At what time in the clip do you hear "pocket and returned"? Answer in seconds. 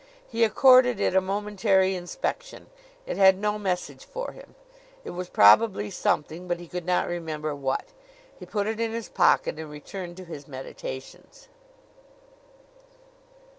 9.09-10.17